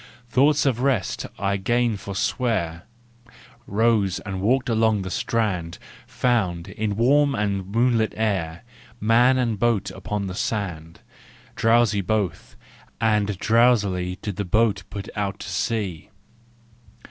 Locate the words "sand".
10.33-11.01